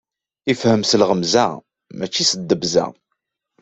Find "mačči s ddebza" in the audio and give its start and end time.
1.97-2.85